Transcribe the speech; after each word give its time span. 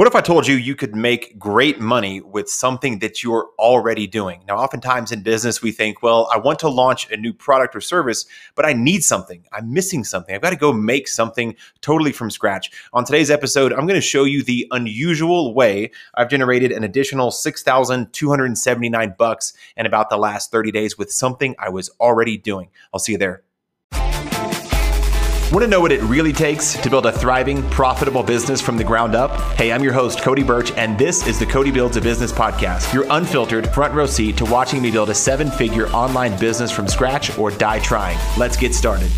What 0.00 0.06
if 0.06 0.16
I 0.16 0.22
told 0.22 0.46
you 0.46 0.54
you 0.54 0.76
could 0.76 0.96
make 0.96 1.38
great 1.38 1.78
money 1.78 2.22
with 2.22 2.48
something 2.48 3.00
that 3.00 3.22
you're 3.22 3.50
already 3.58 4.06
doing? 4.06 4.42
Now, 4.48 4.56
oftentimes 4.56 5.12
in 5.12 5.22
business, 5.22 5.60
we 5.60 5.72
think, 5.72 6.02
well, 6.02 6.26
I 6.32 6.38
want 6.38 6.58
to 6.60 6.70
launch 6.70 7.10
a 7.10 7.18
new 7.18 7.34
product 7.34 7.76
or 7.76 7.82
service, 7.82 8.24
but 8.54 8.64
I 8.64 8.72
need 8.72 9.04
something. 9.04 9.44
I'm 9.52 9.74
missing 9.74 10.04
something. 10.04 10.34
I've 10.34 10.40
got 10.40 10.50
to 10.50 10.56
go 10.56 10.72
make 10.72 11.06
something 11.06 11.54
totally 11.82 12.12
from 12.12 12.30
scratch. 12.30 12.70
On 12.94 13.04
today's 13.04 13.30
episode, 13.30 13.74
I'm 13.74 13.86
going 13.86 13.88
to 13.88 14.00
show 14.00 14.24
you 14.24 14.42
the 14.42 14.66
unusual 14.70 15.52
way 15.52 15.90
I've 16.14 16.30
generated 16.30 16.72
an 16.72 16.82
additional 16.82 17.30
6,279 17.30 19.14
bucks 19.18 19.52
in 19.76 19.84
about 19.84 20.08
the 20.08 20.16
last 20.16 20.50
30 20.50 20.72
days 20.72 20.96
with 20.96 21.12
something 21.12 21.54
I 21.58 21.68
was 21.68 21.90
already 22.00 22.38
doing. 22.38 22.70
I'll 22.94 23.00
see 23.00 23.12
you 23.12 23.18
there. 23.18 23.42
Want 25.52 25.64
to 25.64 25.68
know 25.68 25.80
what 25.80 25.90
it 25.90 26.00
really 26.02 26.32
takes 26.32 26.74
to 26.74 26.88
build 26.88 27.06
a 27.06 27.12
thriving, 27.12 27.68
profitable 27.70 28.22
business 28.22 28.60
from 28.60 28.76
the 28.76 28.84
ground 28.84 29.16
up? 29.16 29.32
Hey, 29.56 29.72
I'm 29.72 29.82
your 29.82 29.92
host, 29.92 30.22
Cody 30.22 30.44
Burch, 30.44 30.70
and 30.76 30.96
this 30.96 31.26
is 31.26 31.40
the 31.40 31.46
Cody 31.46 31.72
Builds 31.72 31.96
a 31.96 32.00
Business 32.00 32.30
podcast, 32.30 32.94
your 32.94 33.04
unfiltered 33.10 33.68
front 33.74 33.92
row 33.92 34.06
seat 34.06 34.36
to 34.36 34.44
watching 34.44 34.80
me 34.80 34.92
build 34.92 35.10
a 35.10 35.14
seven 35.14 35.50
figure 35.50 35.88
online 35.88 36.38
business 36.38 36.70
from 36.70 36.86
scratch 36.86 37.36
or 37.36 37.50
die 37.50 37.80
trying. 37.80 38.16
Let's 38.38 38.56
get 38.56 38.76
started. 38.76 39.10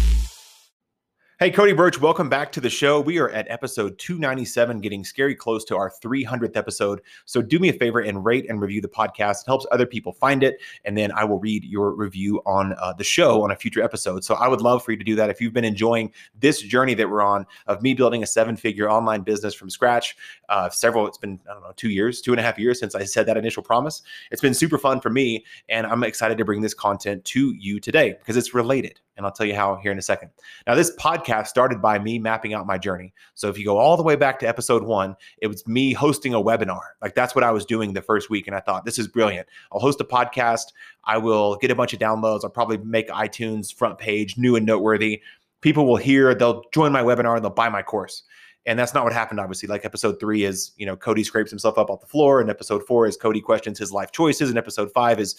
Hey, 1.43 1.51
Cody 1.51 1.73
Burch, 1.73 2.01
welcome 2.01 2.29
back 2.29 2.53
to 2.53 2.61
the 2.61 2.71
show. 2.71 3.01
We 3.01 3.19
are 3.19 3.29
at 3.31 3.51
episode 3.51 3.99
297, 3.99 4.81
getting 4.81 5.05
scary 5.05 5.35
close 5.35 5.65
to 5.65 5.77
our 5.77 5.91
300th 5.91 6.57
episode. 6.57 7.01
So 7.25 7.43
do 7.43 7.59
me 7.59 7.69
a 7.69 7.73
favor 7.73 7.99
and 7.99 8.25
rate 8.25 8.49
and 8.49 8.61
review 8.61 8.81
the 8.81 8.87
podcast. 8.87 9.41
It 9.41 9.47
helps 9.49 9.67
other 9.73 9.85
people 9.85 10.13
find 10.13 10.45
it. 10.45 10.63
And 10.85 10.97
then 10.97 11.11
I 11.11 11.25
will 11.25 11.41
read 11.41 11.65
your 11.65 11.97
review 11.97 12.41
on 12.47 12.77
uh, 12.81 12.93
the 12.93 13.03
show 13.03 13.43
on 13.43 13.51
a 13.51 13.57
future 13.57 13.83
episode. 13.83 14.23
So 14.23 14.37
I 14.37 14.47
would 14.47 14.61
love 14.61 14.85
for 14.85 14.93
you 14.93 14.97
to 14.99 15.03
do 15.03 15.17
that. 15.17 15.31
If 15.31 15.41
you've 15.41 15.53
been 15.53 15.65
enjoying 15.65 16.13
this 16.39 16.63
journey 16.63 16.95
that 16.95 17.11
we're 17.11 17.23
on 17.23 17.45
of 17.67 17.83
me 17.83 17.93
building 17.93 18.23
a 18.23 18.27
seven 18.27 18.55
figure 18.55 18.89
online 18.89 19.23
business 19.23 19.53
from 19.53 19.69
scratch, 19.69 20.17
uh, 20.49 20.71
several, 20.71 21.09
it's 21.09 21.19
been, 21.19 21.41
I 21.51 21.55
don't 21.55 21.65
know, 21.65 21.73
two 21.75 21.91
years, 21.91 22.21
two 22.21 22.33
and 22.33 22.39
a 22.39 22.45
half 22.45 22.57
years 22.57 22.79
since 22.79 22.95
I 22.95 23.03
said 23.03 23.27
that 23.27 23.37
initial 23.37 23.65
promise. 23.65 24.03
It's 24.31 24.41
been 24.41 24.55
super 24.55 24.79
fun 24.79 25.01
for 25.01 25.11
me. 25.11 25.45
And 25.69 25.89
I'm 25.89 26.05
excited 26.05 26.39
to 26.39 26.45
bring 26.45 26.61
this 26.61 26.73
content 26.73 27.25
to 27.25 27.53
you 27.53 27.81
today 27.81 28.13
because 28.13 28.37
it's 28.37 28.55
related. 28.55 29.01
And 29.17 29.27
I'll 29.27 29.33
tell 29.33 29.47
you 29.47 29.55
how 29.55 29.77
here 29.77 29.93
in 29.93 29.99
a 29.99 30.03
second. 30.03 30.31
Now, 30.67 30.75
this 30.75 30.95
podcast 30.97 31.49
started 31.49 31.83
by 31.83 31.99
me 31.99 32.19
mapping 32.19 32.55
out 32.55 32.67
my 32.67 32.79
journey. 32.79 33.13
So 33.35 33.49
if 33.49 33.59
you 33.59 33.65
go 33.65 33.77
all 33.77 33.97
the 33.97 34.03
way 34.03 34.17
back 34.17 34.39
to 34.41 34.49
episode 34.49 34.83
one, 34.83 35.17
it 35.39 35.49
was 35.49 35.67
me 35.67 35.93
hosting 35.93 36.33
a 36.35 36.41
webinar. 36.41 36.81
Like 37.03 37.15
that's 37.15 37.35
what 37.35 37.45
I 37.45 37.51
was 37.51 37.67
doing 37.67 37.93
the 37.93 38.03
first 38.03 38.31
week. 38.31 38.47
And 38.47 38.57
I 38.57 38.61
thought, 38.61 38.85
this 38.85 38.99
is 38.99 39.09
brilliant. 39.09 39.47
I'll 39.71 39.81
host 39.81 40.01
a 40.01 40.05
podcast. 40.05 40.73
I 41.05 41.19
will 41.19 41.57
get 41.57 41.71
a 41.71 41.75
bunch 41.75 41.93
of 41.93 41.99
downloads. 41.99 42.43
I'll 42.43 42.51
probably 42.51 42.79
make 42.79 43.09
iTunes 43.09 43.75
front 43.75 43.99
page 43.99 44.39
new 44.39 44.57
and 44.57 44.65
noteworthy. 44.65 45.21
People 45.61 45.87
will 45.87 45.97
hear, 45.97 46.35
they'll 46.35 46.65
join 46.73 46.91
my 46.91 47.03
webinar 47.03 47.37
and 47.37 47.45
they'll 47.45 47.51
buy 47.51 47.69
my 47.69 47.83
course. 47.83 48.23
And 48.65 48.79
that's 48.79 48.95
not 48.95 49.05
what 49.05 49.13
happened, 49.13 49.41
obviously. 49.41 49.69
Like 49.69 49.85
episode 49.85 50.21
three 50.21 50.45
is, 50.45 50.73
you 50.77 50.87
know, 50.87 50.97
Cody 50.97 51.25
scrapes 51.25 51.51
himself 51.51 51.79
up 51.79 51.91
off 51.91 52.01
the 52.01 52.07
floor. 52.07 52.41
And 52.41 52.49
episode 52.49 52.87
four 52.87 53.07
is 53.07 53.17
Cody 53.17 53.41
questions 53.41 53.79
his 53.79 53.93
life 53.93 54.13
choices. 54.13 54.49
And 54.49 54.59
episode 54.59 54.91
five 54.93 55.21
is, 55.21 55.37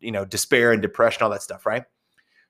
you 0.00 0.10
know, 0.10 0.24
despair 0.24 0.72
and 0.72 0.80
depression, 0.80 1.22
all 1.22 1.30
that 1.30 1.42
stuff, 1.42 1.66
right? 1.66 1.84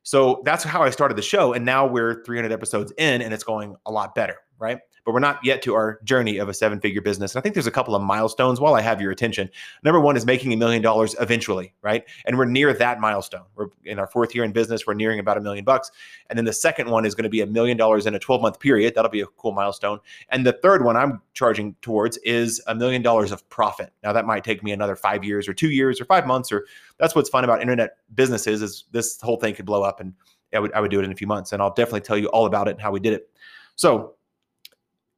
So 0.02 0.42
that's 0.44 0.64
how 0.64 0.82
I 0.82 0.90
started 0.90 1.16
the 1.16 1.22
show. 1.22 1.52
And 1.52 1.64
now 1.64 1.86
we're 1.86 2.24
300 2.24 2.52
episodes 2.52 2.92
in 2.98 3.22
and 3.22 3.34
it's 3.34 3.44
going 3.44 3.76
a 3.86 3.92
lot 3.92 4.14
better, 4.14 4.36
right? 4.60 4.78
But 5.04 5.14
we're 5.14 5.20
not 5.20 5.40
yet 5.42 5.62
to 5.62 5.74
our 5.74 5.98
journey 6.04 6.38
of 6.38 6.48
a 6.48 6.54
seven 6.54 6.78
figure 6.78 7.00
business. 7.00 7.34
And 7.34 7.40
I 7.40 7.42
think 7.42 7.54
there's 7.54 7.66
a 7.66 7.70
couple 7.70 7.94
of 7.94 8.02
milestones 8.02 8.60
while 8.60 8.74
I 8.74 8.82
have 8.82 9.00
your 9.00 9.10
attention. 9.10 9.48
Number 9.82 9.98
one 9.98 10.16
is 10.16 10.26
making 10.26 10.52
a 10.52 10.56
million 10.56 10.82
dollars 10.82 11.16
eventually, 11.18 11.74
right? 11.82 12.04
And 12.26 12.36
we're 12.36 12.44
near 12.44 12.72
that 12.74 13.00
milestone. 13.00 13.44
We're 13.54 13.68
in 13.84 13.98
our 13.98 14.06
fourth 14.06 14.34
year 14.34 14.44
in 14.44 14.52
business, 14.52 14.86
we're 14.86 14.94
nearing 14.94 15.18
about 15.18 15.38
a 15.38 15.40
million 15.40 15.64
bucks. 15.64 15.90
And 16.28 16.38
then 16.38 16.44
the 16.44 16.52
second 16.52 16.90
one 16.90 17.06
is 17.06 17.14
going 17.14 17.24
to 17.24 17.30
be 17.30 17.40
a 17.40 17.46
million 17.46 17.76
dollars 17.76 18.06
in 18.06 18.14
a 18.14 18.18
12 18.18 18.42
month 18.42 18.60
period. 18.60 18.94
That'll 18.94 19.10
be 19.10 19.22
a 19.22 19.26
cool 19.26 19.52
milestone. 19.52 20.00
And 20.28 20.46
the 20.46 20.52
third 20.52 20.84
one 20.84 20.96
I'm 20.96 21.22
charging 21.32 21.74
towards 21.80 22.18
is 22.18 22.62
a 22.66 22.74
million 22.74 23.00
dollars 23.00 23.32
of 23.32 23.48
profit. 23.48 23.92
Now 24.02 24.12
that 24.12 24.26
might 24.26 24.44
take 24.44 24.62
me 24.62 24.72
another 24.72 24.96
five 24.96 25.24
years 25.24 25.48
or 25.48 25.54
two 25.54 25.70
years 25.70 26.00
or 26.00 26.04
five 26.04 26.26
months, 26.26 26.52
or 26.52 26.66
that's 26.98 27.14
what's 27.14 27.30
fun 27.30 27.44
about 27.44 27.62
internet 27.62 27.96
businesses 28.14 28.60
is 28.60 28.84
this 28.92 29.18
whole 29.20 29.38
thing 29.38 29.54
could 29.54 29.66
blow 29.66 29.82
up 29.82 30.00
and 30.00 30.12
I 30.52 30.58
would, 30.58 30.72
I 30.72 30.80
would 30.80 30.90
do 30.90 31.00
it 31.00 31.04
in 31.04 31.12
a 31.12 31.16
few 31.16 31.26
months. 31.26 31.52
And 31.52 31.62
I'll 31.62 31.72
definitely 31.72 32.00
tell 32.02 32.18
you 32.18 32.26
all 32.28 32.44
about 32.44 32.68
it 32.68 32.72
and 32.72 32.80
how 32.80 32.90
we 32.90 33.00
did 33.00 33.14
it. 33.14 33.30
So 33.76 34.14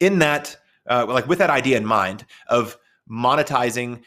in 0.03 0.19
that, 0.19 0.57
uh, 0.91 1.07
like 1.07 1.29
with 1.29 1.39
that 1.39 1.49
idea 1.49 1.77
in 1.77 1.87
mind 1.87 2.27
of 2.49 2.77
monetizing 3.09 4.03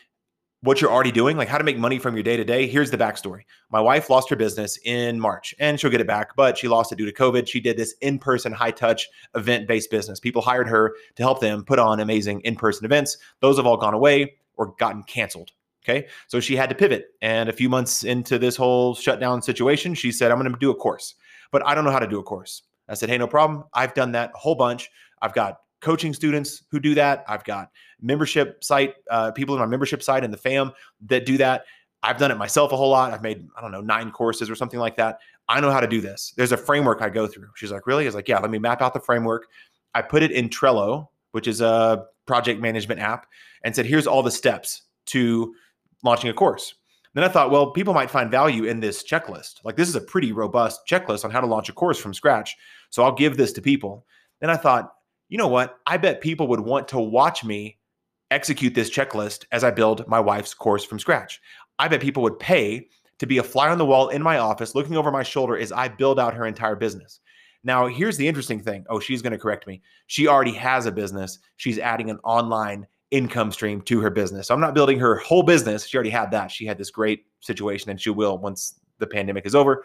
what 0.60 0.82
you're 0.82 0.92
already 0.92 1.12
doing, 1.12 1.38
like 1.38 1.48
how 1.48 1.58
to 1.58 1.64
make 1.64 1.78
money 1.78 2.00
from 2.00 2.16
your 2.16 2.24
day 2.24 2.36
to 2.36 2.44
day. 2.44 2.68
Here's 2.68 2.92
the 2.92 2.98
backstory. 2.98 3.44
My 3.70 3.80
wife 3.80 4.10
lost 4.10 4.30
her 4.30 4.36
business 4.36 4.78
in 4.84 5.20
March 5.20 5.56
and 5.60 5.80
she'll 5.80 5.92
get 5.92 6.02
it 6.02 6.08
back, 6.08 6.36
but 6.36 6.58
she 6.58 6.68
lost 6.68 6.92
it 6.92 6.98
due 6.98 7.06
to 7.06 7.14
COVID. 7.14 7.48
She 7.48 7.62
did 7.62 7.78
this 7.78 7.94
in 8.02 8.20
person, 8.20 8.52
high 8.52 8.72
touch, 8.72 9.08
event 9.36 9.68
based 9.68 9.90
business. 9.90 10.20
People 10.20 10.42
hired 10.42 10.68
her 10.68 10.96
to 11.16 11.24
help 11.24 11.40
them 11.40 11.64
put 11.64 11.80
on 11.80 12.02
amazing 12.02 12.42
in 12.42 12.56
person 12.56 12.84
events. 12.84 13.18
Those 13.40 13.56
have 13.56 13.66
all 13.66 13.78
gone 13.78 13.94
away 13.94 14.34
or 14.56 14.74
gotten 14.78 15.04
canceled. 15.04 15.52
Okay. 15.88 16.08
So 16.28 16.40
she 16.40 16.56
had 16.56 16.70
to 16.70 16.76
pivot. 16.76 17.10
And 17.22 17.48
a 17.48 17.54
few 17.54 17.70
months 17.70 18.04
into 18.04 18.38
this 18.38 18.58
whole 18.58 18.96
shutdown 18.96 19.42
situation, 19.44 19.94
she 19.94 20.12
said, 20.12 20.32
I'm 20.32 20.40
going 20.40 20.52
to 20.52 20.60
do 20.60 20.72
a 20.72 20.76
course, 20.76 21.16
but 21.52 21.66
I 21.66 21.74
don't 21.74 21.86
know 21.86 21.92
how 21.92 22.00
to 22.00 22.08
do 22.08 22.20
a 22.20 22.24
course. 22.24 22.64
I 22.90 22.96
said, 22.96 23.10
Hey, 23.10 23.18
no 23.18 23.28
problem. 23.28 23.66
I've 23.74 23.94
done 23.94 24.12
that 24.14 24.32
a 24.34 24.38
whole 24.38 24.56
bunch. 24.56 24.90
I've 25.22 25.34
got 25.34 25.60
coaching 25.86 26.16
students 26.16 26.64
who 26.72 26.80
do 26.80 26.96
that. 26.96 27.24
I've 27.28 27.44
got 27.44 27.70
membership 28.02 28.64
site 28.64 28.96
uh, 29.12 29.32
people 29.32 29.54
in 29.54 29.62
my 29.62 29.68
membership 29.68 30.02
site 30.02 30.24
and 30.24 30.34
the 30.34 30.38
fam 30.38 30.72
that 31.06 31.28
do 31.28 31.38
that. 31.38 31.66
I've 32.02 32.18
done 32.18 32.32
it 32.32 32.38
myself 32.38 32.72
a 32.72 32.78
whole 32.78 32.90
lot. 32.90 33.14
I've 33.14 33.22
made 33.22 33.48
I 33.56 33.62
don't 33.62 33.72
know 33.72 33.82
nine 33.82 34.10
courses 34.12 34.50
or 34.50 34.56
something 34.56 34.80
like 34.80 34.98
that. 34.98 35.20
I 35.48 35.62
know 35.62 35.70
how 35.70 35.80
to 35.80 35.88
do 35.88 36.02
this. 36.02 36.34
There's 36.36 36.52
a 36.52 36.58
framework 36.58 37.04
I 37.04 37.10
go 37.10 37.28
through. 37.28 37.50
She's 37.56 37.72
like, 37.72 37.86
really? 37.86 38.06
I 38.06 38.08
was 38.08 38.16
like, 38.16 38.28
yeah. 38.28 38.40
Let 38.40 38.50
me 38.50 38.58
map 38.58 38.82
out 38.82 38.96
the 38.96 39.00
framework. 39.00 39.46
I 39.94 40.02
put 40.02 40.24
it 40.24 40.32
in 40.32 40.50
Trello, 40.50 41.08
which 41.34 41.48
is 41.48 41.62
a 41.62 42.06
project 42.26 42.60
management 42.60 43.00
app, 43.00 43.28
and 43.64 43.76
said, 43.76 43.86
here's 43.86 44.08
all 44.08 44.24
the 44.24 44.32
steps 44.32 44.82
to 45.06 45.54
launching 46.04 46.32
a 46.32 46.34
course. 46.34 46.74
Then 47.14 47.24
I 47.24 47.28
thought, 47.28 47.52
well, 47.52 47.72
people 47.72 47.94
might 47.94 48.10
find 48.10 48.30
value 48.32 48.64
in 48.66 48.80
this 48.80 49.04
checklist. 49.04 49.64
Like 49.64 49.76
this 49.76 49.88
is 49.88 49.96
a 49.96 50.02
pretty 50.02 50.32
robust 50.32 50.82
checklist 50.90 51.24
on 51.24 51.32
how 51.32 51.42
to 51.42 51.48
launch 51.48 51.70
a 51.70 51.74
course 51.74 52.00
from 52.00 52.14
scratch. 52.14 52.58
So 52.90 53.04
I'll 53.04 53.14
give 53.14 53.38
this 53.38 53.54
to 53.54 53.62
people. 53.62 54.06
Then 54.42 54.50
I 54.50 54.58
thought, 54.58 54.95
you 55.30 55.38
know 55.38 55.48
what? 55.48 55.80
I 55.88 55.98
bet 55.98 56.22
people 56.22 56.48
would 56.48 56.60
want 56.60 56.88
to 56.90 57.00
watch 57.00 57.44
me 57.44 57.78
execute 58.32 58.74
this 58.74 58.90
checklist 58.90 59.46
as 59.52 59.64
I 59.64 59.72
build 59.72 60.08
my 60.08 60.20
wife's 60.20 60.54
course 60.54 60.84
from 60.84 61.00
scratch. 61.00 61.42
I 61.80 61.88
bet 61.88 62.02
people 62.02 62.24
would 62.24 62.40
pay 62.40 62.88
to 63.20 63.26
be 63.26 63.38
a 63.38 63.44
fly 63.44 63.70
on 63.70 63.78
the 63.78 63.86
wall 63.86 64.10
in 64.10 64.22
my 64.22 64.40
office 64.40 64.76
looking 64.76 64.98
over 64.98 65.12
my 65.12 65.24
shoulder 65.24 65.58
as 65.58 65.72
I 65.72 65.88
build 65.88 66.20
out 66.20 66.34
her 66.34 66.46
entire 66.46 66.76
business. 66.76 67.20
Now, 67.64 67.88
here's 67.88 68.18
the 68.18 68.28
interesting 68.28 68.60
thing. 68.60 68.86
Oh, 68.90 69.00
she's 69.00 69.22
going 69.22 69.34
to 69.34 69.40
correct 69.40 69.66
me. 69.66 69.82
She 70.08 70.28
already 70.28 70.52
has 70.54 70.86
a 70.86 70.92
business. 70.92 71.40
She's 71.58 71.80
adding 71.80 72.10
an 72.10 72.20
online 72.24 72.86
income 73.12 73.52
stream 73.52 73.82
to 73.82 74.00
her 74.02 74.10
business. 74.10 74.48
So 74.48 74.54
I'm 74.54 74.62
not 74.62 74.76
building 74.76 75.00
her 75.00 75.16
whole 75.16 75.44
business. 75.44 75.88
She 75.88 75.98
already 75.98 76.10
had 76.10 76.30
that. 76.32 76.52
She 76.52 76.66
had 76.66 76.78
this 76.78 76.92
great 76.92 77.26
situation 77.40 77.90
and 77.90 78.00
she 78.00 78.10
will 78.10 78.38
once 78.38 78.80
the 79.00 79.08
pandemic 79.08 79.46
is 79.46 79.56
over. 79.56 79.84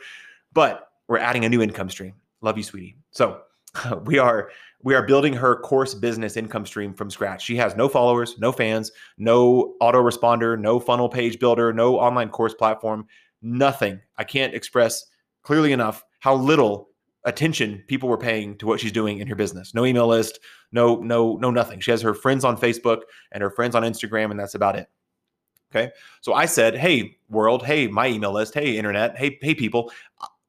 But 0.52 0.88
we're 1.08 1.18
adding 1.18 1.44
a 1.44 1.48
new 1.48 1.62
income 1.62 1.88
stream. 1.88 2.14
Love 2.42 2.56
you, 2.56 2.62
sweetie. 2.62 2.96
So 3.12 3.42
we 4.04 4.18
are 4.18 4.50
we 4.82 4.94
are 4.94 5.02
building 5.02 5.32
her 5.32 5.56
course 5.56 5.94
business 5.94 6.36
income 6.36 6.64
stream 6.64 6.94
from 6.94 7.10
scratch. 7.10 7.44
She 7.44 7.56
has 7.56 7.76
no 7.76 7.88
followers, 7.88 8.36
no 8.38 8.50
fans, 8.52 8.90
no 9.18 9.74
autoresponder, 9.82 10.58
no 10.58 10.80
funnel 10.80 11.08
page 11.08 11.38
builder, 11.38 11.72
no 11.72 11.98
online 11.98 12.30
course 12.30 12.54
platform, 12.54 13.06
nothing. 13.42 14.00
I 14.16 14.24
can't 14.24 14.54
express 14.54 15.04
clearly 15.42 15.72
enough 15.72 16.04
how 16.20 16.34
little 16.34 16.88
attention 17.24 17.84
people 17.86 18.08
were 18.08 18.16
paying 18.16 18.56
to 18.56 18.66
what 18.66 18.80
she's 18.80 18.92
doing 18.92 19.18
in 19.18 19.28
her 19.28 19.34
business. 19.34 19.74
No 19.74 19.84
email 19.84 20.06
list, 20.06 20.38
no 20.72 20.96
no 20.96 21.36
no 21.36 21.50
nothing. 21.50 21.80
She 21.80 21.90
has 21.90 22.00
her 22.00 22.14
friends 22.14 22.44
on 22.44 22.56
Facebook 22.56 23.02
and 23.32 23.42
her 23.42 23.50
friends 23.50 23.74
on 23.74 23.82
Instagram 23.82 24.30
and 24.30 24.40
that's 24.40 24.54
about 24.54 24.76
it. 24.76 24.88
Okay? 25.70 25.92
So 26.22 26.32
I 26.32 26.46
said, 26.46 26.74
"Hey 26.74 27.18
world, 27.28 27.64
hey 27.64 27.86
my 27.86 28.08
email 28.08 28.32
list, 28.32 28.54
hey 28.54 28.78
internet, 28.78 29.16
hey 29.18 29.38
hey 29.42 29.54
people, 29.54 29.92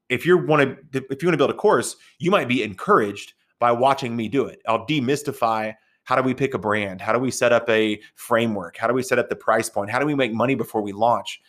if 0.08 0.26
you 0.26 0.38
want 0.38 0.62
to 0.94 1.04
if 1.10 1.22
you 1.22 1.28
want 1.28 1.34
to 1.34 1.38
build 1.38 1.52
a 1.52 1.56
course, 1.56 1.98
you 2.20 2.32
might 2.32 2.48
be 2.48 2.64
encouraged 2.64 3.34
by 3.62 3.72
watching 3.72 4.16
me 4.16 4.28
do 4.28 4.46
it. 4.48 4.62
I'll 4.68 4.86
demystify 4.86 5.74
how 6.04 6.16
do 6.16 6.24
we 6.24 6.34
pick 6.34 6.56
a 6.56 6.58
brand? 6.58 7.00
How 7.00 7.14
do 7.14 7.20
we 7.20 7.32
set 7.32 7.54
up 7.54 7.70
a 7.70 8.02
framework? 8.16 8.76
How 8.76 8.88
do 8.88 8.94
we 8.94 9.04
set 9.04 9.20
up 9.20 9.30
the 9.30 9.36
price 9.36 9.70
point? 9.70 9.92
How 9.92 10.00
do 10.00 10.06
we 10.06 10.16
make 10.16 10.34
money 10.34 10.56
before 10.56 10.82
we 10.82 10.92
launch? 10.92 11.40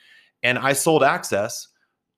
And 0.42 0.58
I 0.58 0.74
sold 0.74 1.02
access 1.02 1.68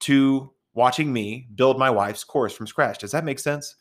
to 0.01 0.51
watching 0.75 1.13
me 1.13 1.47
build 1.55 1.79
my 1.79 1.89
wife's 1.89 2.25
course 2.25 2.53
from 2.53 2.67
scratch. 2.67 2.99
Does 2.99 3.13
that 3.13 3.25
make 3.25 3.39
sense? 3.39 3.77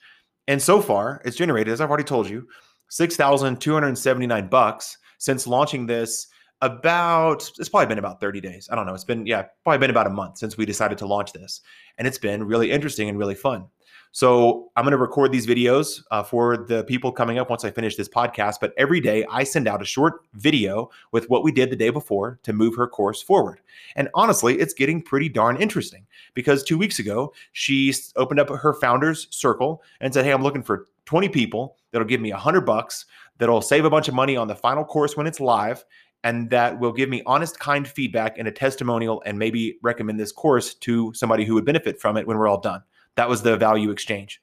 And 0.47 0.61
so 0.61 0.81
far, 0.81 1.19
it's 1.25 1.35
generated, 1.35 1.73
as 1.73 1.81
I've 1.81 1.89
already 1.89 2.03
told 2.03 2.29
you, 2.29 2.47
6,279 2.89 4.47
bucks 4.49 4.97
since 5.17 5.47
launching 5.47 5.87
this 5.87 6.27
about 6.61 7.49
it's 7.57 7.69
probably 7.69 7.87
been 7.87 7.99
about 7.99 8.21
30 8.21 8.39
days. 8.39 8.69
I 8.71 8.75
don't 8.75 8.85
know. 8.85 8.93
It's 8.93 9.03
been 9.03 9.25
yeah, 9.25 9.45
probably 9.63 9.79
been 9.79 9.89
about 9.89 10.07
a 10.07 10.11
month 10.11 10.37
since 10.37 10.57
we 10.57 10.65
decided 10.65 10.97
to 10.99 11.07
launch 11.07 11.33
this. 11.33 11.61
And 11.97 12.07
it's 12.07 12.19
been 12.19 12.43
really 12.43 12.71
interesting 12.71 13.09
and 13.09 13.17
really 13.17 13.35
fun. 13.35 13.65
So 14.13 14.71
I'm 14.75 14.83
going 14.83 14.91
to 14.91 14.97
record 14.97 15.31
these 15.31 15.47
videos 15.47 16.03
uh, 16.11 16.21
for 16.21 16.55
the 16.55 16.83
people 16.83 17.11
coming 17.11 17.39
up 17.39 17.49
once 17.49 17.65
I 17.65 17.71
finish 17.71 17.95
this 17.95 18.07
podcast. 18.07 18.57
But 18.61 18.71
every 18.77 19.01
day 19.01 19.25
I 19.29 19.43
send 19.43 19.67
out 19.67 19.81
a 19.81 19.85
short 19.85 20.21
video 20.35 20.91
with 21.11 21.27
what 21.31 21.43
we 21.43 21.51
did 21.51 21.71
the 21.71 21.75
day 21.75 21.89
before 21.89 22.39
to 22.43 22.53
move 22.53 22.75
her 22.75 22.87
course 22.87 23.23
forward. 23.23 23.59
And 23.95 24.09
honestly, 24.13 24.59
it's 24.59 24.75
getting 24.75 25.01
pretty 25.01 25.29
darn 25.29 25.57
interesting 25.57 26.05
because 26.35 26.61
two 26.61 26.77
weeks 26.77 26.99
ago 26.99 27.33
she 27.53 27.91
opened 28.15 28.39
up 28.39 28.49
her 28.49 28.75
founders 28.75 29.27
circle 29.31 29.81
and 29.99 30.13
said, 30.13 30.25
"Hey, 30.25 30.31
I'm 30.31 30.43
looking 30.43 30.63
for 30.63 30.85
20 31.05 31.27
people 31.29 31.77
that'll 31.91 32.07
give 32.07 32.21
me 32.21 32.31
100 32.31 32.61
bucks 32.61 33.05
that'll 33.39 33.63
save 33.63 33.83
a 33.83 33.89
bunch 33.89 34.07
of 34.07 34.13
money 34.13 34.37
on 34.37 34.47
the 34.47 34.55
final 34.55 34.85
course 34.85 35.17
when 35.17 35.25
it's 35.25 35.39
live 35.39 35.83
and 36.23 36.51
that 36.51 36.79
will 36.79 36.93
give 36.93 37.09
me 37.09 37.23
honest, 37.25 37.59
kind 37.59 37.87
feedback 37.87 38.37
and 38.37 38.47
a 38.47 38.51
testimonial 38.51 39.23
and 39.25 39.37
maybe 39.39 39.77
recommend 39.81 40.19
this 40.19 40.31
course 40.31 40.75
to 40.75 41.11
somebody 41.13 41.45
who 41.45 41.55
would 41.55 41.65
benefit 41.65 41.99
from 41.99 42.15
it 42.15 42.27
when 42.27 42.37
we're 42.37 42.47
all 42.47 42.61
done. 42.61 42.81
That 43.15 43.29
was 43.29 43.41
the 43.41 43.57
value 43.57 43.91
exchange. 43.91 44.41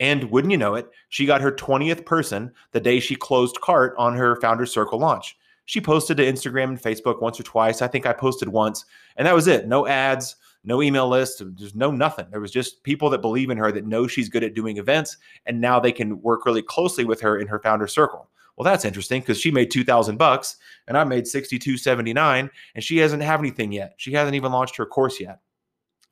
And 0.00 0.30
wouldn't 0.30 0.50
you 0.50 0.58
know 0.58 0.74
it, 0.74 0.88
she 1.10 1.26
got 1.26 1.40
her 1.40 1.52
20th 1.52 2.04
person 2.04 2.52
the 2.72 2.80
day 2.80 2.98
she 2.98 3.14
closed 3.14 3.60
cart 3.60 3.94
on 3.98 4.14
her 4.16 4.40
Founder 4.40 4.66
Circle 4.66 4.98
launch. 4.98 5.36
She 5.64 5.80
posted 5.80 6.16
to 6.16 6.24
Instagram 6.24 6.70
and 6.70 6.82
Facebook 6.82 7.22
once 7.22 7.38
or 7.38 7.44
twice. 7.44 7.82
I 7.82 7.88
think 7.88 8.04
I 8.04 8.12
posted 8.12 8.48
once, 8.48 8.84
and 9.16 9.26
that 9.26 9.34
was 9.34 9.46
it. 9.46 9.68
No 9.68 9.86
ads, 9.86 10.34
no 10.64 10.82
email 10.82 11.08
list, 11.08 11.42
there's 11.56 11.74
no 11.74 11.90
nothing. 11.90 12.26
There 12.30 12.40
was 12.40 12.50
just 12.50 12.82
people 12.82 13.10
that 13.10 13.22
believe 13.22 13.50
in 13.50 13.58
her 13.58 13.70
that 13.70 13.86
know 13.86 14.06
she's 14.08 14.28
good 14.28 14.42
at 14.42 14.54
doing 14.54 14.78
events, 14.78 15.18
and 15.46 15.60
now 15.60 15.78
they 15.78 15.92
can 15.92 16.20
work 16.20 16.46
really 16.46 16.62
closely 16.62 17.04
with 17.04 17.20
her 17.20 17.38
in 17.38 17.46
her 17.46 17.60
founder 17.60 17.86
circle. 17.86 18.28
Well, 18.56 18.64
that's 18.64 18.84
interesting 18.84 19.20
because 19.20 19.40
she 19.40 19.50
made 19.50 19.70
2000 19.70 20.18
bucks 20.18 20.56
and 20.86 20.96
I 20.96 21.04
made 21.04 21.24
62.79 21.24 22.50
and 22.74 22.84
she 22.84 22.98
hasn't 22.98 23.22
have 23.22 23.40
anything 23.40 23.72
yet. 23.72 23.94
She 23.96 24.12
hasn't 24.12 24.34
even 24.34 24.52
launched 24.52 24.76
her 24.76 24.86
course 24.86 25.18
yet. 25.18 25.40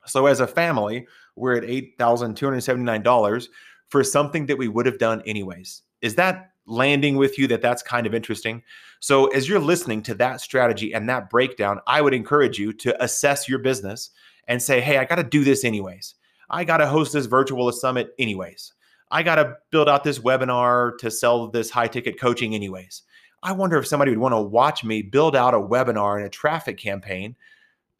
So 0.05 0.25
as 0.25 0.39
a 0.39 0.47
family, 0.47 1.07
we're 1.35 1.57
at 1.57 1.63
$8,279 1.63 3.47
for 3.89 4.03
something 4.03 4.45
that 4.47 4.57
we 4.57 4.67
would 4.67 4.85
have 4.85 4.97
done 4.97 5.21
anyways. 5.25 5.83
Is 6.01 6.15
that 6.15 6.51
landing 6.65 7.17
with 7.17 7.37
you 7.37 7.47
that 7.47 7.61
that's 7.61 7.83
kind 7.83 8.07
of 8.07 8.13
interesting? 8.13 8.63
So 8.99 9.27
as 9.27 9.47
you're 9.47 9.59
listening 9.59 10.01
to 10.03 10.13
that 10.15 10.41
strategy 10.41 10.93
and 10.93 11.07
that 11.09 11.29
breakdown, 11.29 11.79
I 11.87 12.01
would 12.01 12.13
encourage 12.13 12.57
you 12.57 12.73
to 12.73 13.03
assess 13.03 13.47
your 13.47 13.59
business 13.59 14.11
and 14.47 14.61
say, 14.61 14.81
"Hey, 14.81 14.97
I 14.97 15.05
got 15.05 15.15
to 15.15 15.23
do 15.23 15.43
this 15.43 15.63
anyways. 15.63 16.15
I 16.49 16.63
got 16.63 16.77
to 16.77 16.87
host 16.87 17.13
this 17.13 17.27
virtual 17.27 17.71
summit 17.71 18.13
anyways. 18.19 18.73
I 19.11 19.23
got 19.23 19.35
to 19.35 19.57
build 19.71 19.89
out 19.89 20.03
this 20.03 20.19
webinar 20.19 20.97
to 20.99 21.11
sell 21.11 21.47
this 21.47 21.69
high 21.69 21.87
ticket 21.87 22.19
coaching, 22.19 22.55
anyways. 22.55 23.03
I 23.43 23.51
wonder 23.51 23.77
if 23.77 23.87
somebody 23.87 24.11
would 24.11 24.19
want 24.19 24.33
to 24.33 24.41
watch 24.41 24.83
me 24.83 25.01
build 25.01 25.35
out 25.35 25.53
a 25.53 25.57
webinar 25.57 26.17
and 26.17 26.25
a 26.25 26.29
traffic 26.29 26.77
campaign 26.77 27.35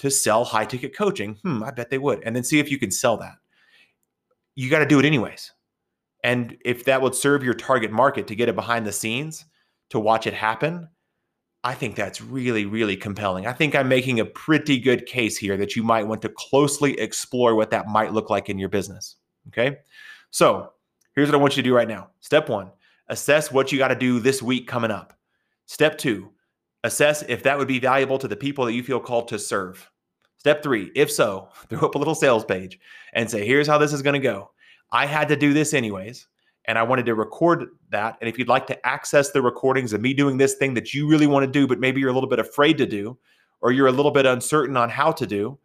to 0.01 0.11
sell 0.11 0.43
high 0.43 0.65
ticket 0.65 0.95
coaching. 0.95 1.37
Hmm, 1.43 1.63
I 1.63 1.71
bet 1.71 1.89
they 1.89 1.97
would. 1.97 2.21
And 2.23 2.35
then 2.35 2.43
see 2.43 2.59
if 2.59 2.69
you 2.69 2.77
can 2.77 2.91
sell 2.91 3.17
that. 3.17 3.35
You 4.55 4.69
got 4.69 4.79
to 4.79 4.85
do 4.85 4.99
it 4.99 5.05
anyways. 5.05 5.51
And 6.23 6.57
if 6.63 6.85
that 6.85 7.01
would 7.01 7.15
serve 7.15 7.43
your 7.43 7.53
target 7.53 7.91
market 7.91 8.27
to 8.27 8.35
get 8.35 8.49
it 8.49 8.55
behind 8.55 8.85
the 8.85 8.91
scenes, 8.91 9.45
to 9.89 9.99
watch 9.99 10.27
it 10.27 10.33
happen, 10.33 10.87
I 11.63 11.73
think 11.73 11.95
that's 11.95 12.21
really, 12.21 12.65
really 12.65 12.97
compelling. 12.97 13.47
I 13.47 13.53
think 13.53 13.75
I'm 13.75 13.87
making 13.87 14.19
a 14.19 14.25
pretty 14.25 14.79
good 14.79 15.05
case 15.05 15.37
here 15.37 15.57
that 15.57 15.75
you 15.75 15.83
might 15.83 16.07
want 16.07 16.21
to 16.23 16.29
closely 16.29 16.99
explore 16.99 17.55
what 17.55 17.71
that 17.71 17.87
might 17.87 18.13
look 18.13 18.29
like 18.29 18.49
in 18.49 18.59
your 18.59 18.69
business. 18.69 19.15
Okay. 19.47 19.77
So 20.31 20.71
Here's 21.13 21.27
what 21.27 21.35
I 21.35 21.39
want 21.41 21.57
you 21.57 21.63
to 21.63 21.69
do 21.69 21.75
right 21.75 21.87
now. 21.87 22.09
Step 22.21 22.47
one, 22.47 22.71
assess 23.09 23.51
what 23.51 23.71
you 23.71 23.77
got 23.77 23.89
to 23.89 23.95
do 23.95 24.19
this 24.19 24.41
week 24.41 24.67
coming 24.67 24.91
up. 24.91 25.17
Step 25.65 25.97
two, 25.97 26.31
assess 26.83 27.23
if 27.23 27.43
that 27.43 27.57
would 27.57 27.67
be 27.67 27.79
valuable 27.79 28.17
to 28.17 28.27
the 28.27 28.35
people 28.35 28.65
that 28.65 28.73
you 28.73 28.83
feel 28.83 28.99
called 28.99 29.27
to 29.29 29.39
serve. 29.39 29.89
Step 30.37 30.63
three, 30.63 30.91
if 30.95 31.11
so, 31.11 31.49
throw 31.69 31.87
up 31.87 31.95
a 31.95 31.97
little 31.97 32.15
sales 32.15 32.45
page 32.45 32.79
and 33.13 33.29
say, 33.29 33.45
here's 33.45 33.67
how 33.67 33.77
this 33.77 33.93
is 33.93 34.01
going 34.01 34.19
to 34.19 34.19
go. 34.19 34.51
I 34.91 35.05
had 35.05 35.27
to 35.29 35.35
do 35.35 35.53
this 35.53 35.73
anyways, 35.73 36.27
and 36.65 36.77
I 36.77 36.83
wanted 36.83 37.05
to 37.05 37.15
record 37.15 37.67
that. 37.89 38.17
And 38.19 38.27
if 38.27 38.37
you'd 38.37 38.47
like 38.47 38.67
to 38.67 38.85
access 38.85 39.31
the 39.31 39.41
recordings 39.41 39.93
of 39.93 40.01
me 40.01 40.13
doing 40.13 40.37
this 40.37 40.55
thing 40.55 40.73
that 40.73 40.93
you 40.93 41.07
really 41.07 41.27
want 41.27 41.45
to 41.45 41.51
do, 41.51 41.67
but 41.67 41.79
maybe 41.79 42.01
you're 42.01 42.09
a 42.09 42.13
little 42.13 42.29
bit 42.29 42.39
afraid 42.39 42.77
to 42.79 42.85
do, 42.85 43.17
or 43.61 43.71
you're 43.71 43.87
a 43.87 43.91
little 43.91 44.11
bit 44.11 44.25
uncertain 44.25 44.75
on 44.75 44.89
how 44.89 45.11
to 45.11 45.25
do, 45.25 45.57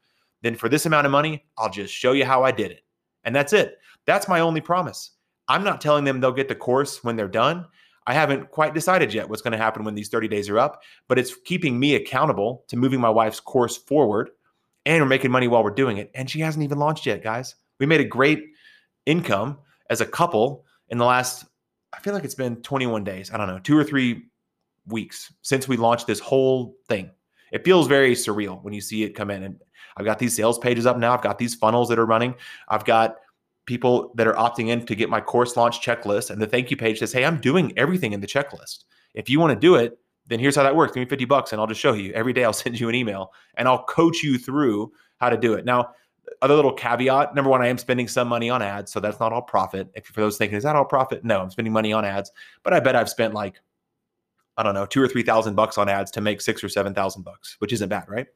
then 0.43 0.55
for 0.55 0.69
this 0.69 0.87
amount 0.87 1.07
of 1.07 1.11
money, 1.11 1.45
I'll 1.59 1.71
just 1.71 1.93
show 1.93 2.13
you 2.13 2.25
how 2.25 2.45
I 2.45 2.53
did 2.53 2.71
it. 2.71 2.83
And 3.25 3.35
that's 3.35 3.53
it. 3.53 3.79
That's 4.05 4.29
my 4.29 4.41
only 4.41 4.61
promise. 4.61 5.13
I'm 5.49 5.65
not 5.65 5.81
telling 5.81 6.05
them 6.05 6.21
they'll 6.21 6.33
get 6.33 6.49
the 6.49 6.55
course 6.55 7.03
when 7.03 7.17
they're 7.17 7.29
done. 7.29 7.67
I 8.07 8.15
haven't 8.15 8.51
quite 8.51 8.75
decided 8.75 9.13
yet 9.13 9.29
what's 9.29 9.43
going 9.43 9.53
to 9.53 9.59
happen 9.59 9.85
when 9.85 9.95
these 9.95 10.09
30 10.09 10.29
days 10.29 10.49
are 10.49 10.59
up, 10.59 10.83
but 11.09 11.19
it's 11.19 11.35
keeping 11.45 11.79
me 11.79 11.97
accountable 11.97 12.65
to 12.69 12.77
moving 12.77 13.01
my 13.01 13.11
wife's 13.11 13.41
course 13.41 13.77
forward 13.77 14.31
and 14.85 15.03
we're 15.03 15.09
making 15.09 15.33
money 15.33 15.49
while 15.49 15.65
we're 15.65 15.71
doing 15.71 15.97
it. 15.97 16.11
And 16.15 16.31
she 16.31 16.41
hasn't 16.41 16.63
even 16.63 16.79
launched 16.79 17.07
yet, 17.07 17.23
guys. 17.23 17.57
We 17.81 17.87
made 17.87 18.01
a 18.01 18.05
great 18.05 18.45
income 19.05 19.59
as 19.91 20.01
a 20.01 20.07
couple 20.07 20.65
in 20.89 20.99
the 20.99 21.05
last, 21.05 21.47
I 21.93 21.99
feel 21.99 22.15
like 22.15 22.25
it's 22.25 22.35
been 22.35 22.57
21 22.63 23.03
days. 23.03 23.33
I 23.33 23.37
don't 23.37 23.49
know, 23.49 23.59
two 23.59 23.77
or 23.77 23.85
three 23.85 24.23
weeks 24.87 25.33
since 25.43 25.67
we 25.67 25.77
launched 25.77 26.07
this 26.07 26.21
whole 26.21 26.77
thing. 26.89 27.11
It 27.53 27.65
feels 27.65 27.89
very 27.89 28.15
surreal 28.15 28.63
when 28.63 28.75
you 28.75 28.81
see 28.81 29.03
it 29.03 29.11
come 29.11 29.31
in. 29.31 29.43
And 29.43 29.61
I've 29.97 30.05
got 30.05 30.19
these 30.19 30.37
sales 30.37 30.59
pages 30.59 30.87
up 30.87 30.99
now. 30.99 31.13
I've 31.13 31.23
got 31.23 31.39
these 31.39 31.55
funnels 31.55 31.89
that 31.89 31.99
are 31.99 32.07
running. 32.07 32.35
I've 32.69 32.85
got 32.85 33.17
people 33.67 34.13
that 34.15 34.27
are 34.27 34.35
opting 34.35 34.69
in 34.69 34.87
to 34.87 34.95
get 34.95 35.11
my 35.11 35.21
course 35.21 35.57
launch 35.57 35.81
checklist. 35.81 36.31
And 36.31 36.41
the 36.41 36.47
thank 36.47 36.71
you 36.71 36.77
page 36.77 37.01
says, 37.01 37.13
Hey, 37.13 37.25
I'm 37.25 37.41
doing 37.41 37.73
everything 37.77 38.13
in 38.13 38.21
the 38.21 38.27
checklist. 38.27 38.85
If 39.15 39.29
you 39.29 39.41
want 39.41 39.53
to 39.53 39.61
do 39.61 39.75
it, 39.75 39.99
then 40.29 40.39
here's 40.39 40.57
how 40.57 40.63
that 40.63 40.75
works. 40.75 40.93
Give 40.93 41.03
me 41.03 41.09
50 41.09 41.25
bucks 41.27 41.53
and 41.53 41.61
I'll 41.61 41.67
just 41.67 41.81
show 41.81 41.93
you. 41.93 42.13
Every 42.13 42.33
day 42.33 42.45
I'll 42.45 42.53
send 42.65 42.81
you 42.81 42.89
an 42.89 42.95
email 42.95 43.33
and 43.55 43.69
I'll 43.69 43.85
coach 43.85 44.23
you 44.23 44.39
through 44.39 44.93
how 45.19 45.29
to 45.29 45.37
do 45.37 45.55
it. 45.55 45.65
Now, 45.65 45.91
other 46.43 46.55
little 46.55 46.73
caveat 46.73 47.35
number 47.35 47.51
one, 47.51 47.63
I 47.63 47.69
am 47.69 47.79
spending 47.79 48.09
some 48.09 48.29
money 48.29 48.51
on 48.51 48.63
ads. 48.63 48.93
So 48.93 49.01
that's 49.01 49.21
not 49.21 49.33
all 49.33 49.43
profit. 49.43 49.89
If 49.95 50.07
for 50.07 50.21
those 50.21 50.37
thinking, 50.37 50.57
is 50.57 50.65
that 50.65 50.77
all 50.77 50.85
profit? 50.85 51.25
No, 51.25 51.41
I'm 51.41 51.51
spending 51.51 51.73
money 51.73 51.93
on 51.93 52.05
ads, 52.05 52.33
but 52.63 52.73
I 52.73 52.81
bet 52.81 52.97
I've 52.97 53.09
spent 53.09 53.33
like, 53.33 53.61
I 54.57 54.63
don't 54.63 54.75
know, 54.75 54.87
two 54.87 55.03
or 55.03 55.09
3,000 55.09 55.55
bucks 55.55 55.79
on 55.79 55.89
ads 55.89 56.11
to 56.13 56.21
make 56.21 56.41
six 56.41 56.65
or 56.65 56.69
7,000 56.69 57.23
bucks, 57.23 57.57
which 57.59 57.73
isn't 57.73 57.89
bad, 57.89 58.09
right? 58.09 58.27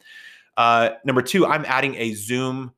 Uh, 0.57 0.91
number 1.05 1.23
two, 1.23 1.47
I'm 1.47 1.65
adding 1.65 1.95
a 1.97 2.15
Zoom 2.15 2.73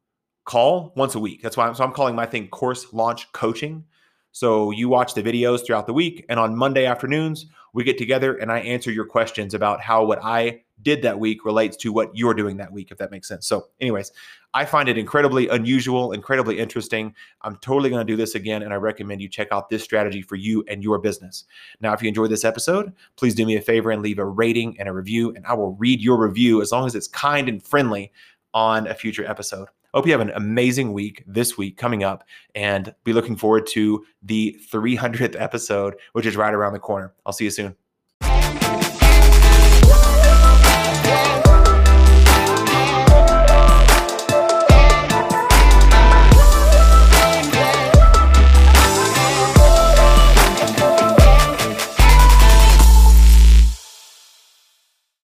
call 0.45 0.93
once 0.97 1.15
a 1.15 1.21
week. 1.21 1.43
That's 1.43 1.57
why 1.57 1.69
I'm, 1.69 1.75
so 1.75 1.85
I'm 1.85 1.93
calling 1.93 2.15
my 2.15 2.27
thing 2.27 2.49
course 2.49 2.93
launch 2.93 3.31
coaching. 3.33 3.85
So 4.33 4.71
you 4.71 4.89
watch 4.89 5.15
the 5.15 5.23
videos 5.23 5.65
throughout 5.65 5.87
the 5.87 5.93
week, 5.93 6.25
and 6.29 6.41
on 6.41 6.57
Monday 6.57 6.87
afternoons, 6.87 7.47
we 7.75 7.85
get 7.85 7.99
together 7.99 8.35
and 8.37 8.51
I 8.51 8.61
answer 8.61 8.91
your 8.91 9.05
questions 9.05 9.55
about 9.55 9.81
how 9.81 10.05
what 10.05 10.21
I 10.23 10.63
did 10.83 11.03
that 11.03 11.19
week 11.19 11.45
relates 11.45 11.77
to 11.77 11.93
what 11.93 12.11
you're 12.15 12.35
doing 12.35 12.57
that 12.57 12.73
week, 12.73 12.91
if 12.91 12.99
that 12.99 13.11
makes 13.11 13.29
sense. 13.29 13.47
So, 13.47 13.69
anyways, 13.81 14.11
I 14.53 14.65
find 14.65 14.89
it 14.89 14.99
incredibly 14.99 15.49
unusual, 15.49 16.13
incredibly 16.13 16.59
interesting. 16.59 17.15
I'm 17.43 17.57
totally 17.57 17.89
going 17.89 18.05
to 18.05 18.11
do 18.11 18.17
this 18.17 18.35
again, 18.35 18.63
and 18.63 18.73
I 18.73 18.77
recommend 18.77 19.23
you 19.23 19.29
check 19.29 19.49
out 19.53 19.69
this 19.69 19.85
strategy 19.85 20.23
for 20.23 20.37
you 20.37 20.65
and 20.69 20.83
your 20.83 20.99
business. 20.99 21.45
Now, 21.81 21.93
if 21.93 22.03
you 22.03 22.09
enjoyed 22.09 22.31
this 22.31 22.45
episode, 22.45 22.93
please 23.17 23.35
do 23.35 23.47
me 23.47 23.57
a 23.57 23.63
favor 23.63 23.91
and 23.91 24.03
leave 24.03 24.19
a 24.19 24.25
rating 24.25 24.79
and 24.79 24.89
a 24.89 24.93
review, 24.93 25.33
and 25.35 25.47
I 25.47 25.55
will 25.55 25.75
read 25.75 26.01
your 26.01 26.19
review 26.19 26.63
as 26.63 26.73
long 26.73 26.87
as 26.87 26.95
it's 26.95 27.09
kind 27.09 27.49
and 27.49 27.63
friendly 27.63 28.13
on 28.53 28.87
a 28.87 28.95
future 28.95 29.25
episode. 29.25 29.69
Hope 29.95 30.07
you 30.07 30.13
have 30.13 30.21
an 30.23 30.33
amazing 30.35 30.93
week 30.93 31.23
this 31.27 31.59
week 31.59 31.77
coming 31.77 32.03
up 32.03 32.25
and 32.55 32.95
be 33.05 33.13
looking 33.13 33.37
forward 33.37 33.67
to 33.69 34.05
the 34.23 34.59
300th 34.73 35.39
episode, 35.39 35.97
which 36.13 36.25
is 36.25 36.37
right 36.37 36.55
around 36.55 36.73
the 36.73 36.79
corner. 36.79 37.13
I'll 37.27 37.33
see 37.33 37.45
you 37.45 37.51
soon. 37.51 37.77